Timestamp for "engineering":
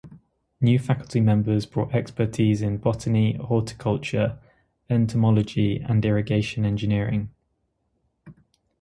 6.65-7.29